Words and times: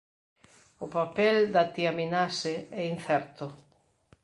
O 0.85 0.87
papel 0.97 1.37
da 1.55 1.63
tiaminase 1.75 2.53
é 2.81 2.81
incerto. 2.95 3.45